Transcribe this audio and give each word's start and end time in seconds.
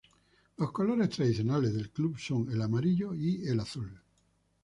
Los 0.57 0.71
colores 0.71 1.11
tradicionales 1.11 1.75
del 1.75 1.91
club 1.91 2.17
son 2.17 2.49
el 2.51 2.59
amarillo 2.63 3.13
y 3.13 3.47
el 3.47 3.59
azul. 3.59 4.01